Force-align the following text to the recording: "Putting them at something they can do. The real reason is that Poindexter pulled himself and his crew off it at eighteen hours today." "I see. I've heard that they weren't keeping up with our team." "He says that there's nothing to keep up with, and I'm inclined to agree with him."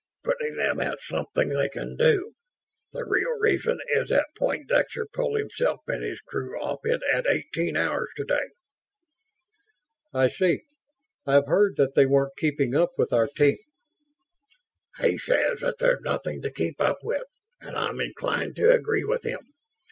"Putting 0.23 0.55
them 0.55 0.79
at 0.79 0.99
something 0.99 1.49
they 1.49 1.69
can 1.69 1.95
do. 1.95 2.33
The 2.91 3.05
real 3.05 3.37
reason 3.39 3.77
is 3.91 4.09
that 4.09 4.33
Poindexter 4.35 5.05
pulled 5.13 5.37
himself 5.37 5.81
and 5.87 6.03
his 6.03 6.19
crew 6.21 6.59
off 6.59 6.79
it 6.85 7.01
at 7.13 7.27
eighteen 7.27 7.77
hours 7.77 8.09
today." 8.17 8.47
"I 10.11 10.27
see. 10.29 10.63
I've 11.27 11.45
heard 11.45 11.75
that 11.75 11.93
they 11.93 12.07
weren't 12.07 12.35
keeping 12.35 12.73
up 12.75 12.93
with 12.97 13.13
our 13.13 13.27
team." 13.27 13.59
"He 14.99 15.19
says 15.19 15.59
that 15.59 15.77
there's 15.77 16.01
nothing 16.01 16.41
to 16.41 16.51
keep 16.51 16.81
up 16.81 17.03
with, 17.03 17.27
and 17.61 17.75
I'm 17.77 18.01
inclined 18.01 18.55
to 18.55 18.71
agree 18.73 19.03
with 19.03 19.23
him." 19.23 19.53